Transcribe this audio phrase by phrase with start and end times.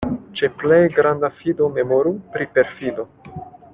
[0.37, 3.07] Ĉe plej granda fido memoru pri perfido.